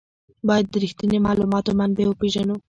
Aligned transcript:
باید 0.47 0.65
د 0.69 0.75
رښتیني 0.83 1.17
معلوماتو 1.27 1.77
منبع 1.79 2.05
وپېژنو. 2.07 2.55